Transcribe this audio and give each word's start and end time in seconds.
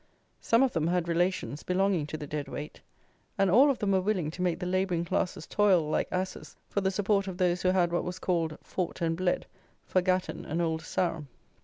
Some 0.41 0.63
of 0.63 0.73
them 0.73 0.87
had 0.87 1.07
relations 1.07 1.61
belonging 1.61 2.07
to 2.07 2.17
the 2.17 2.25
Dead 2.25 2.47
Weight, 2.47 2.81
and 3.37 3.51
all 3.51 3.69
of 3.69 3.77
them 3.77 3.91
were 3.91 4.01
willing 4.01 4.31
to 4.31 4.41
make 4.41 4.57
the 4.59 4.65
labouring 4.65 5.05
classes 5.05 5.45
toil 5.45 5.87
like 5.87 6.07
asses 6.11 6.55
for 6.67 6.81
the 6.81 6.89
support 6.89 7.27
of 7.27 7.37
those 7.37 7.61
who 7.61 7.69
had 7.69 7.91
what 7.93 8.03
was 8.03 8.17
called 8.17 8.57
"fought 8.63 8.99
and 9.01 9.15
bled" 9.15 9.45
for 9.85 10.01
Gatton 10.01 10.43
and 10.43 10.59
Old 10.59 10.81
Sarum. 10.81 11.27